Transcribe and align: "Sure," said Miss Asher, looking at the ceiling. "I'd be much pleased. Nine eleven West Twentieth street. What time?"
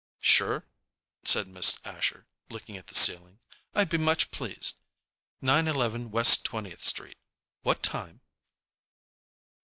"Sure," 0.19 0.65
said 1.23 1.47
Miss 1.47 1.77
Asher, 1.85 2.25
looking 2.49 2.75
at 2.75 2.87
the 2.87 2.95
ceiling. 2.95 3.37
"I'd 3.75 3.89
be 3.89 3.99
much 3.99 4.31
pleased. 4.31 4.77
Nine 5.41 5.67
eleven 5.67 6.09
West 6.09 6.43
Twentieth 6.43 6.81
street. 6.83 7.19
What 7.61 7.83
time?" 7.83 8.21